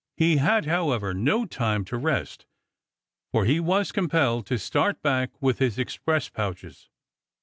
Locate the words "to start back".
4.47-5.29